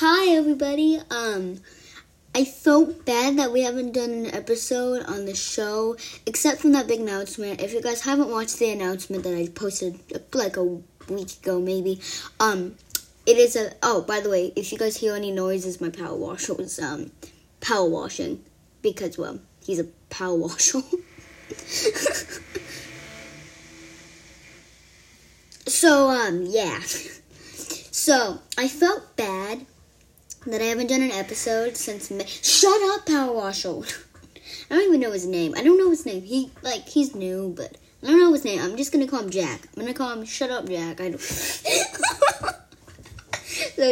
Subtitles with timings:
[0.00, 1.00] Hi everybody.
[1.10, 1.62] Um
[2.34, 6.86] I felt bad that we haven't done an episode on the show except from that
[6.86, 7.62] big announcement.
[7.62, 9.98] If you guys haven't watched the announcement that I posted
[10.34, 12.02] like a week ago maybe,
[12.38, 12.76] um
[13.24, 16.14] it is a oh by the way, if you guys hear any noises my power
[16.14, 17.10] washer was um
[17.62, 18.44] power washing
[18.82, 20.82] because well, he's a power washer.
[25.66, 26.80] so um yeah.
[28.06, 29.64] So I felt bad
[30.46, 32.24] that I haven't done an episode since May.
[32.26, 33.68] Shut up, Power Washer.
[34.70, 35.54] I don't even know his name.
[35.56, 36.22] I don't know his name.
[36.22, 38.60] He like he's new, but I don't know his name.
[38.60, 39.68] I'm just gonna call him Jack.
[39.76, 41.00] I'm gonna call him Shut Up, Jack.
[41.00, 41.20] I don't.
[41.20, 41.64] so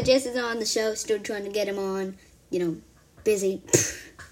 [0.02, 2.16] Jess is on the show, still trying to get him on.
[2.50, 2.76] You know,
[3.24, 3.62] busy.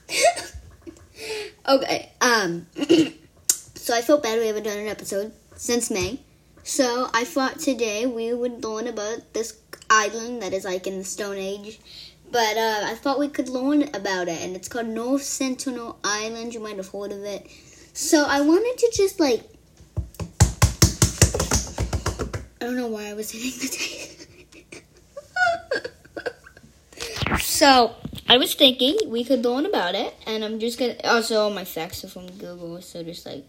[1.69, 2.13] okay.
[2.21, 2.67] Um.
[3.49, 6.21] so I felt bad we haven't done an episode since May.
[6.65, 9.59] So I thought today we would learn about this
[9.91, 11.81] island that is like in the Stone Age.
[12.33, 16.55] But uh, I thought we could learn about it, and it's called North Sentinel Island.
[16.55, 17.47] You might have heard of it.
[17.93, 19.43] So I wanted to just like.
[22.59, 23.69] I don't know why I was hitting the
[27.29, 27.39] table.
[27.39, 30.97] so I was thinking we could learn about it, and I'm just gonna.
[31.05, 33.45] Also, all my facts are from Google, so just like.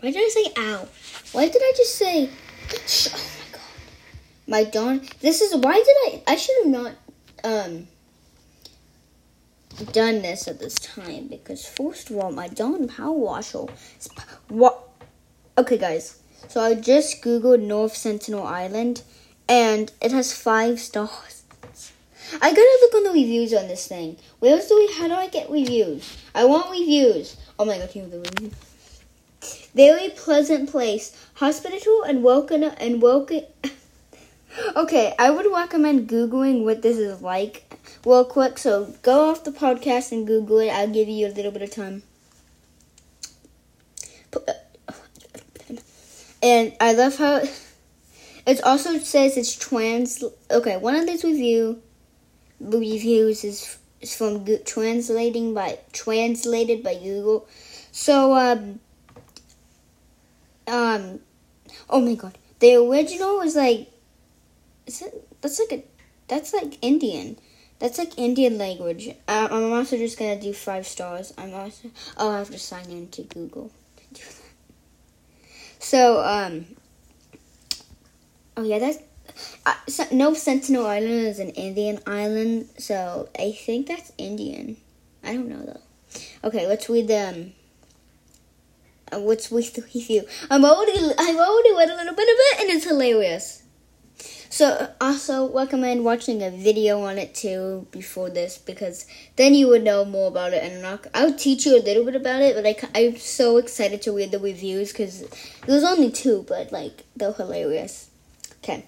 [0.00, 0.88] Why did I say ow?
[1.32, 2.30] Why did I just say?
[2.72, 3.43] Oh
[4.46, 5.00] my Dawn.
[5.20, 6.22] This is why did I?
[6.32, 6.92] I should have not
[7.42, 7.88] um
[9.92, 13.66] done this at this time because first of all, my Dawn Power Washer.
[14.48, 14.78] What?
[15.58, 16.20] Okay, guys.
[16.48, 19.02] So I just googled North Sentinel Island,
[19.48, 21.42] and it has five stars.
[22.40, 24.16] I gotta look on the reviews on this thing.
[24.40, 24.92] Where do we?
[24.94, 26.16] How do I get reviews?
[26.34, 27.36] I want reviews.
[27.58, 28.50] Oh my god, the review?
[29.74, 33.42] Very pleasant place, hospitable and welcome and welcome.
[34.76, 37.74] Okay, I would recommend googling what this is like
[38.04, 38.58] real quick.
[38.58, 40.70] So go off the podcast and Google it.
[40.70, 42.02] I'll give you a little bit of time.
[46.42, 47.42] And I love how
[48.46, 50.22] it also says it's trans.
[50.50, 51.80] Okay, one of these review
[52.60, 57.48] reviews is, is from translating by translated by Google.
[57.92, 58.80] So um
[60.66, 61.20] um
[61.88, 63.88] oh my god the original was like
[64.86, 65.84] is it that's like a
[66.28, 67.36] that's like indian
[67.78, 72.30] that's like indian language um, i'm also just gonna do five stars i'm also oh
[72.30, 76.66] i have to sign in to google to do that so um
[78.56, 78.98] oh yeah that's
[79.66, 84.76] uh, so, no sentinel island is an indian island so i think that's indian
[85.22, 85.80] i don't know though
[86.44, 87.52] okay let's read them.
[89.12, 90.24] um, what's with with you.
[90.50, 93.63] I'm already I've already read a little bit of it and it's hilarious.
[94.54, 99.04] So also recommend watching a video on it too before this because
[99.34, 102.14] then you would know more about it and not, I'll teach you a little bit
[102.14, 105.24] about it but I, I'm so excited to read the reviews because
[105.66, 108.10] there's only two but like they're hilarious.
[108.62, 108.84] Okay.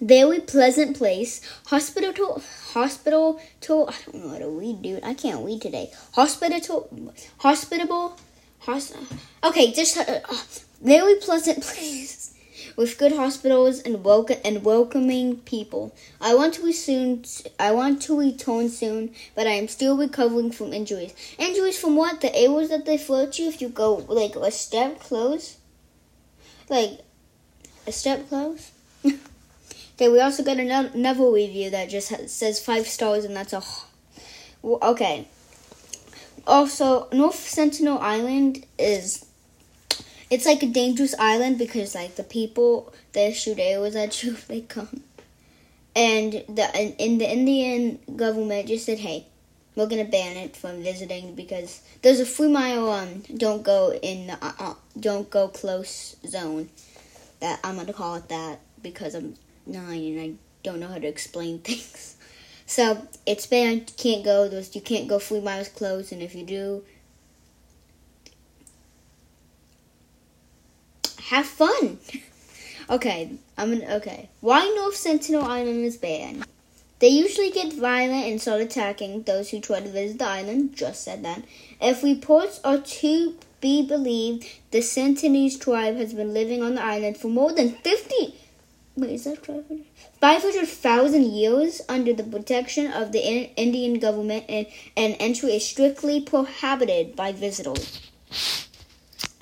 [0.00, 1.40] Very pleasant place.
[1.66, 2.40] Hospital to
[2.74, 5.02] hospital to I don't know how to read dude.
[5.02, 5.90] I can't read today.
[6.12, 6.88] Hospital
[7.38, 8.16] hospitable
[9.42, 10.20] okay, just uh,
[10.80, 12.33] very pleasant place
[12.76, 15.94] with good hospitals and welcome and welcoming people.
[16.20, 17.24] I want to be soon.
[17.58, 21.14] I want to return soon, but I am still recovering from injuries.
[21.38, 22.20] Injuries from what?
[22.20, 25.58] The arrows that they float you if you go like a step close,
[26.68, 27.00] like
[27.86, 28.72] a step close.
[29.04, 33.62] okay, we also got another review that just has, says five stars, and that's a.
[34.64, 35.28] Okay,
[36.46, 39.26] also North Sentinel Island is
[40.34, 44.60] it's like a dangerous island because like the people that shoot arrows at you they
[44.60, 45.02] come
[45.94, 49.26] and the in the Indian government just said hey
[49.76, 54.26] we're gonna ban it from visiting because there's a three mile um don't go in
[54.26, 56.68] the, uh, uh, don't go close zone
[57.40, 59.36] that I'm gonna call it that because I'm
[59.66, 60.32] nine and I
[60.62, 62.16] don't know how to explain things.
[62.66, 63.90] So it's banned.
[63.90, 64.48] You can't go.
[64.48, 66.82] Those you can't go three miles close, and if you do,
[71.36, 71.98] have fun.
[72.90, 73.94] okay, I'm gonna.
[73.96, 76.46] Okay, why North Sentinel Island is banned?
[77.00, 80.74] They usually get violent and start attacking those who try to visit the island.
[80.74, 81.42] Just said that.
[81.80, 87.16] If reports are to be believed, the Sentinelese tribe has been living on the island
[87.18, 88.34] for more than fifty
[88.96, 89.84] Wait, is that 500?
[90.20, 93.20] 500,000 years under the protection of the
[93.56, 94.66] Indian government, and,
[94.96, 98.00] and entry is strictly prohibited by visitors.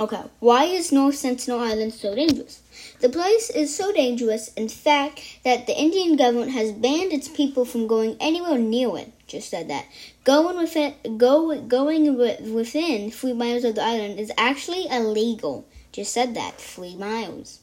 [0.02, 2.60] Okay, why is North Sentinel Island so dangerous?
[2.98, 7.64] The place is so dangerous, in fact, that the Indian government has banned its people
[7.64, 9.12] from going anywhere near it.
[9.28, 9.86] Just said that.
[10.24, 12.18] Going within, go, going
[12.52, 15.68] within three miles of the island is actually illegal.
[15.92, 16.60] Just said that.
[16.60, 17.60] Three miles.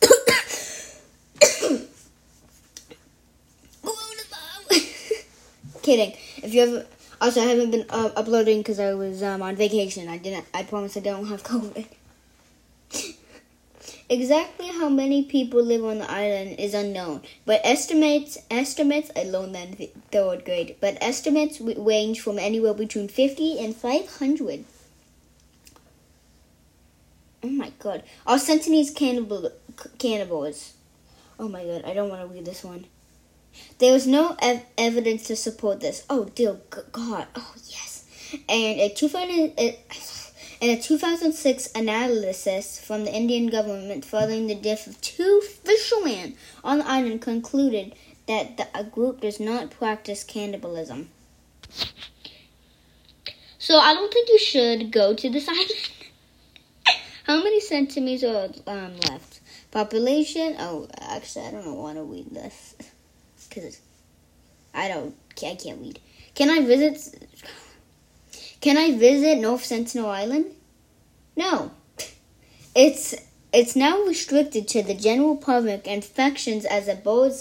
[5.82, 6.12] Kidding.
[6.44, 6.86] If you ever
[7.20, 10.08] also, I haven't been uh, uploading because I was um, on vacation.
[10.08, 10.46] I didn't.
[10.52, 11.86] I promise I don't have COVID.
[14.08, 19.54] exactly how many people live on the island is unknown, but estimates estimates I learned
[19.54, 20.76] that in third grade.
[20.80, 24.64] But estimates range from anywhere between fifty and five hundred.
[27.42, 28.02] Oh my god!
[28.26, 29.50] Are Sentinels cannibal
[29.98, 30.74] cannibals?
[31.38, 31.84] Oh my god!
[31.84, 32.86] I don't want to read this one.
[33.78, 36.04] There was no ev- evidence to support this.
[36.08, 36.56] Oh, dear
[36.92, 37.26] God.
[37.34, 38.04] Oh, yes.
[38.48, 39.54] And a 2000,
[40.60, 46.78] and a 2006 analysis from the Indian government following the death of two fishermen on
[46.78, 47.94] the island concluded
[48.26, 51.10] that the group does not practice cannibalism.
[53.58, 55.90] So I don't think you should go to this island.
[57.24, 59.40] How many centimeters are um, left?
[59.72, 60.54] Population?
[60.58, 62.75] Oh, actually, I don't want to read this
[63.56, 63.80] because
[64.74, 65.98] I don't, I can't read.
[66.34, 67.26] Can I visit?
[68.60, 70.46] Can I visit North Sentinel Island?
[71.36, 71.70] No,
[72.74, 73.14] it's
[73.52, 77.32] it's now restricted to the general public and functions as a bird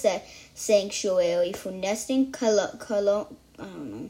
[0.54, 2.32] sanctuary for nesting.
[2.32, 4.10] Colo- colo- I don't know.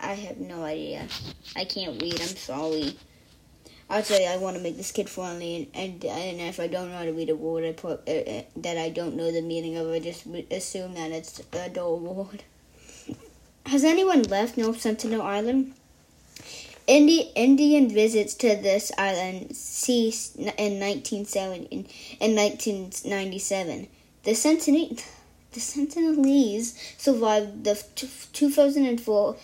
[0.00, 1.06] I have no idea.
[1.54, 2.20] I can't read.
[2.20, 2.96] I'm sorry.
[3.88, 6.90] Tell you, I want to make this kid friendly, and, and, and if I don't
[6.90, 9.42] know how to read a word, I put uh, uh, that I don't know the
[9.42, 10.02] meaning of it.
[10.02, 12.42] Just assume that it's a dull word.
[13.66, 15.72] Has anyone left North Sentinel Island?
[16.86, 21.66] Indi- Indian visits to this island ceased in 1970
[22.20, 23.88] in 1997.
[24.22, 24.96] The Sentinel
[25.52, 27.82] the Sentinelese survived the
[28.32, 29.36] 2004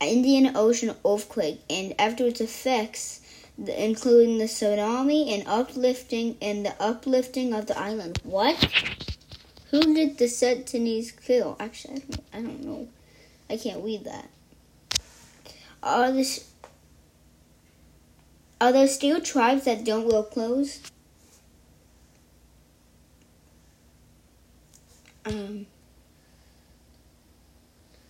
[0.00, 3.19] Indian Ocean earthquake and after its effects
[3.66, 8.20] including the tsunami and uplifting and the uplifting of the island.
[8.24, 8.56] What?
[9.70, 11.56] Who did the Sentinels kill?
[11.60, 12.88] Actually, I don't, I don't know.
[13.48, 14.28] I can't read that.
[15.82, 16.50] Are this
[18.60, 20.80] are there still tribes that don't wear clothes?
[25.24, 25.66] Um.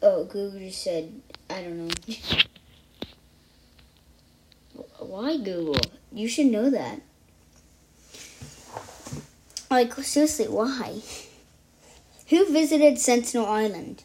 [0.02, 1.94] Oh, Google just said, I don't know.
[5.10, 5.74] Why Google?
[6.12, 7.00] You should know that.
[9.68, 11.02] Like, seriously, why?
[12.28, 14.04] Who visited Sentinel Island?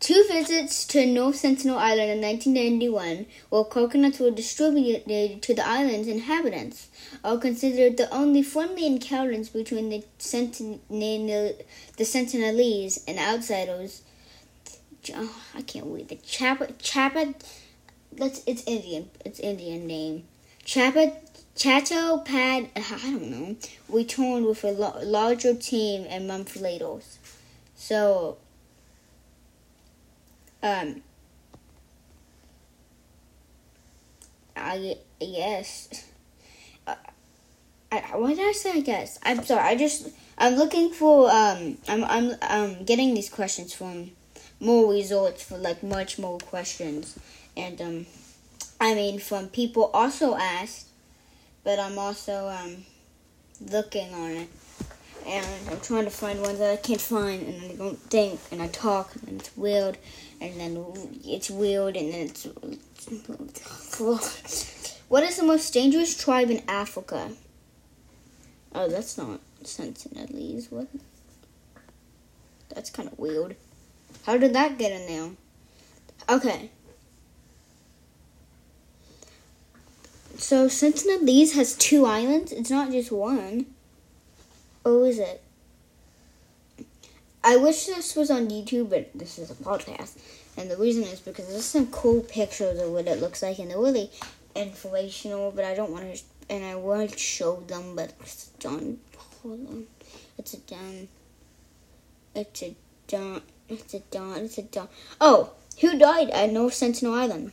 [0.00, 6.08] Two visits to North Sentinel Island in 1991, where coconuts were distributed to the island's
[6.08, 6.88] inhabitants,
[7.22, 14.00] are considered the only friendly encounters between the, Sentinel, the Sentinelese and outsiders.
[15.14, 16.08] Oh, I can't wait.
[16.08, 17.34] The Chapa, Chapa,
[18.16, 19.10] that's it's Indian.
[19.24, 20.24] It's Indian name.
[20.64, 21.12] Chapa
[21.56, 22.68] Chato Pad.
[22.76, 23.56] I don't know.
[23.88, 26.96] Returned with a larger team and month later.
[27.74, 28.38] So,
[30.62, 31.02] um,
[34.56, 34.96] I.
[36.86, 36.94] Uh,
[37.92, 39.18] I, why did I say I guess?
[39.22, 39.60] I'm sorry.
[39.60, 44.12] I just I'm looking for um I'm I'm um getting these questions from
[44.58, 47.18] more results for like much more questions
[47.56, 48.06] and um,
[48.80, 50.86] I mean from people also asked,
[51.64, 52.84] but I'm also um
[53.70, 54.48] looking on it,
[55.26, 58.62] and I'm trying to find ones that I can't find, and I don't think, and
[58.62, 59.98] I talk, and it's weird,
[60.40, 60.84] and then
[61.24, 62.48] it's weird, and then it's.
[65.12, 67.32] What is the most dangerous tribe in Africa?
[68.74, 70.72] Oh, that's not Sentinelese.
[70.72, 70.88] What?
[72.74, 73.56] That's kind of weird.
[74.24, 75.30] How did that get in there?
[76.34, 76.70] Okay.
[80.36, 82.52] So Sentinelese has two islands.
[82.52, 83.66] It's not just one.
[84.84, 85.42] Oh, is it?
[87.44, 90.18] I wish this was on YouTube, but this is a podcast.
[90.56, 93.70] And the reason is because there's some cool pictures of what it looks like, and
[93.70, 94.10] they're really
[94.54, 98.98] informational, but I don't want to, and I would show them, but it's done.
[99.42, 99.86] Hold on.
[100.38, 101.08] It's a done.
[102.34, 102.74] It's a
[103.06, 103.42] done.
[103.68, 104.44] It's a done.
[104.44, 104.88] It's a done.
[105.20, 107.52] Oh, who died at North Sentinel Island?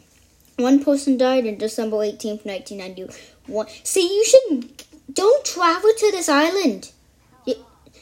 [0.60, 3.68] One person died on December 18th, 1991.
[3.84, 4.86] See, you shouldn't.
[5.12, 6.92] Don't travel to this island.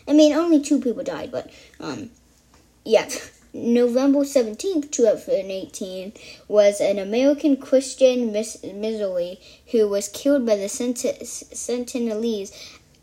[0.07, 2.09] I mean, only two people died, but, um,
[2.83, 3.07] yeah.
[3.53, 6.13] November 17th, 2018,
[6.47, 9.39] was an American Christian missionary
[9.71, 12.51] who was killed by the Sentinelese,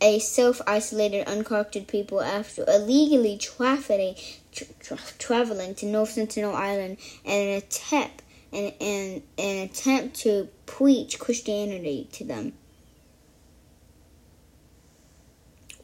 [0.00, 4.16] a self isolated, uncorrupted people, after illegally trafficking,
[4.52, 8.22] tra- traveling to North Sentinel Island in an attempt,
[8.54, 12.52] in, in, in an attempt to preach Christianity to them.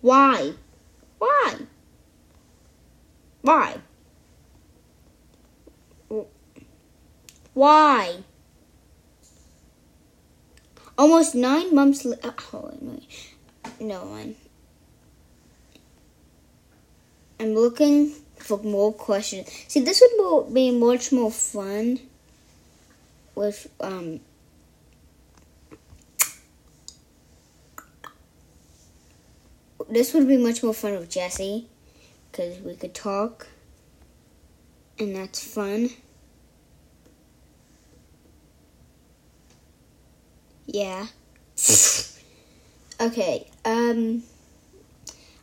[0.00, 0.52] Why?
[1.18, 1.56] Why?
[3.42, 3.76] Why?
[7.52, 8.16] Why?
[10.96, 12.28] Almost nine months later.
[12.28, 13.34] Uh, oh, wait,
[13.80, 14.36] no one.
[17.40, 19.48] I'm looking for more questions.
[19.66, 21.98] See, this would be much more fun
[23.34, 24.20] with um.
[29.88, 31.66] This would be much more fun with Jesse
[32.30, 33.48] because we could talk,
[34.98, 35.90] and that's fun.
[40.66, 41.06] Yeah.
[43.00, 43.50] okay.
[43.64, 44.22] Um.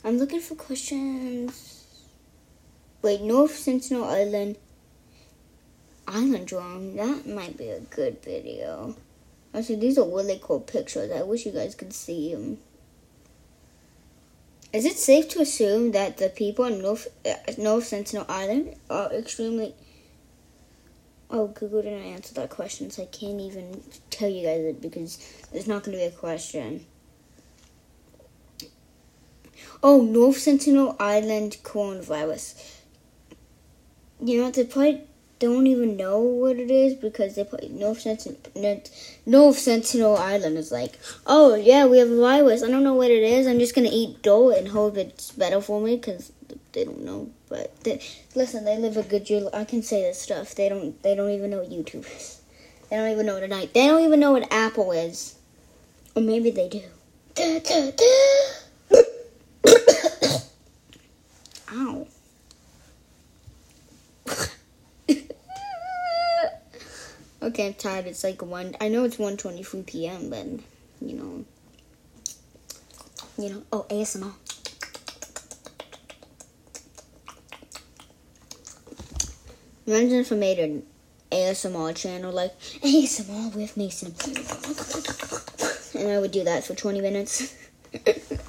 [0.03, 1.83] I'm looking for questions.
[3.01, 4.57] Wait, North Sentinel Island.
[6.07, 6.95] Island drawing.
[6.95, 8.95] That might be a good video.
[9.53, 11.11] Actually, these are really cool pictures.
[11.11, 12.59] I wish you guys could see them.
[14.73, 19.11] Is it safe to assume that the people in North uh, North Sentinel Island are
[19.13, 19.73] extremely?
[21.29, 25.17] Oh, Google didn't answer that question, so I can't even tell you guys it because
[25.51, 26.85] there's not going to be a question.
[29.81, 32.75] Oh, North Sentinel Island coronavirus.
[34.23, 35.03] You know, they probably
[35.39, 38.81] don't even know what it is because they put North Sentinel,
[39.25, 42.63] North Sentinel Island is like, oh yeah, we have a virus.
[42.63, 43.47] I don't know what it is.
[43.47, 46.31] I'm just gonna eat dough and hope it's better for me because
[46.73, 47.29] they don't know.
[47.49, 48.01] But they,
[48.35, 49.49] listen, they live a good year.
[49.53, 50.55] I can say this stuff.
[50.55, 51.01] They don't.
[51.03, 52.41] They don't even know what YouTube is.
[52.89, 53.73] They don't even know what.
[53.73, 55.35] They don't even know what Apple is,
[56.15, 56.81] or maybe they do.
[61.73, 62.06] Ow.
[67.57, 68.05] Tired.
[68.05, 68.75] It's like one.
[68.79, 70.45] I know it's 1:23 p.m., but
[71.01, 71.45] you know,
[73.35, 73.63] you know.
[73.73, 74.31] Oh, ASMR.
[79.87, 80.83] Imagine if I made an
[81.31, 84.13] ASMR channel like ASMR with Mason,
[85.99, 87.55] and I would do that for 20 minutes.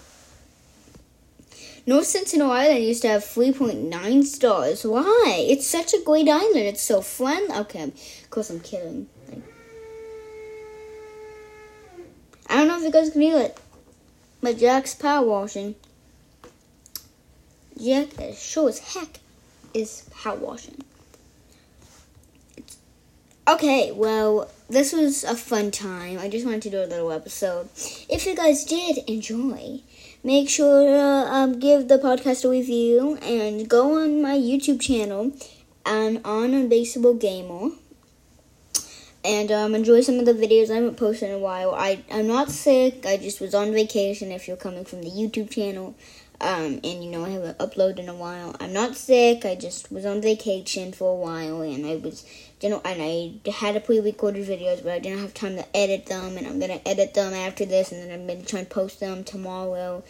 [1.88, 4.85] North Sentinel Island used to have 3.9 stars.
[4.85, 5.47] Why?
[5.49, 6.66] It's such a great island.
[6.66, 7.50] It's so fun.
[7.50, 9.09] Okay, of course I'm kidding.
[12.47, 13.59] I don't know if you guys can hear it,
[14.42, 15.76] but Jack's power washing.
[17.83, 19.21] Jack, as sure as heck,
[19.73, 20.85] is power washing.
[22.59, 22.76] It's,
[23.49, 26.18] okay, well, this was a fun time.
[26.18, 27.71] I just wanted to do a little episode.
[28.11, 29.80] If you guys did enjoy,
[30.22, 35.32] make sure to um, give the podcast a review and go on my YouTube channel
[35.87, 37.70] and on Unbaseable Gamer
[39.25, 41.75] and um, enjoy some of the videos I haven't posted in a while.
[41.75, 45.50] I, I'm not sick, I just was on vacation if you're coming from the YouTube
[45.50, 45.94] channel.
[46.40, 48.54] Um, and you know, I haven't uploaded in a while.
[48.60, 52.25] I'm not sick, I just was on vacation for a while and I was,
[52.62, 56.06] know, and I had a pre recorded videos, but I didn't have time to edit
[56.06, 56.36] them.
[56.36, 59.22] And I'm gonna edit them after this, and then I'm gonna try and post them
[59.22, 60.02] tomorrow.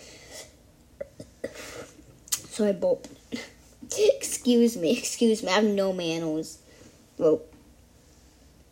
[2.48, 3.08] So I bolt.
[3.96, 6.58] excuse me, excuse me, I have no manners.
[7.16, 7.42] Well,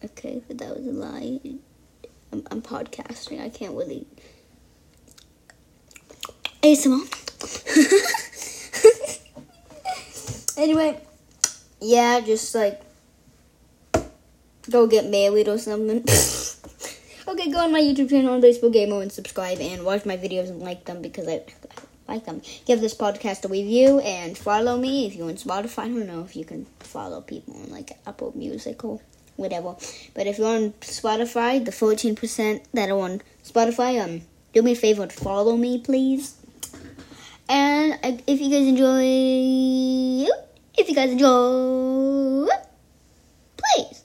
[0.04, 1.40] okay, but that was a lie.
[2.33, 4.06] I'm, I'm podcasting, I can't really.
[6.62, 7.06] ASMR.
[10.59, 11.00] anyway,
[11.80, 12.83] yeah, just like
[14.71, 15.99] go get married or something.
[17.29, 20.49] okay, go on my YouTube channel on Facebook Gamer and subscribe and watch my videos
[20.49, 21.43] and like them because I
[22.09, 22.43] like them.
[22.67, 25.85] Give this podcast a review and follow me if you're on Spotify.
[25.85, 29.01] I don't know if you can follow people on like Apple Music or
[29.37, 29.77] whatever.
[30.15, 34.77] But if you're on Spotify, the 14% that are on Spotify, um, do me a
[34.77, 36.37] favor and follow me, please.
[37.49, 39.03] And if you guys enjoy,
[40.77, 42.49] if you guys enjoy,
[43.57, 44.03] please,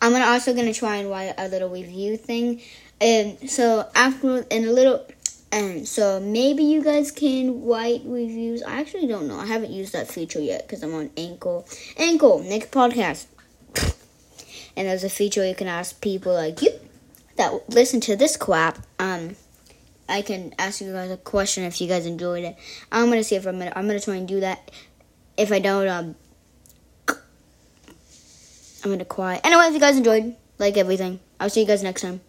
[0.00, 2.62] I'm gonna also gonna try and write a little review thing.
[3.00, 5.06] And so after and a little
[5.52, 8.62] and so maybe you guys can write reviews.
[8.62, 9.38] I actually don't know.
[9.38, 11.64] I haven't used that feature yet because I'm on Anchor.
[11.96, 13.26] Anchor next podcast.
[14.76, 16.70] and there's a feature you can ask people like you
[17.36, 18.78] that listen to this crap.
[18.98, 19.34] Um,
[20.08, 22.56] I can ask you guys a question if you guys enjoyed it.
[22.92, 24.70] I'm gonna see if I'm gonna I'm gonna try and do that.
[25.36, 26.16] If I don't, um,
[28.84, 29.40] I'm gonna cry.
[29.44, 31.20] Anyway, if you guys enjoyed, like everything.
[31.38, 32.20] I'll see you guys next time.